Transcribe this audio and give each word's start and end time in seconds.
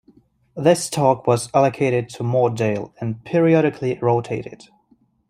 This 0.55 0.85
stock 0.85 1.27
was 1.27 1.51
allocated 1.53 2.09
to 2.09 2.23
Mortdale 2.23 2.91
and 2.99 3.23
periodically 3.23 3.99
rotated. 4.01 4.63